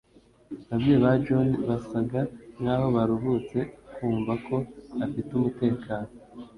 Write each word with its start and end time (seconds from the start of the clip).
Ababyeyi 0.71 0.99
ba 1.03 1.11
John 1.25 1.47
basaga 1.67 2.19
nkaho 2.61 2.85
baruhutse 2.95 3.59
kumva 3.93 4.33
ko 4.45 4.55
afite 5.05 5.29
umutekano 5.39 6.09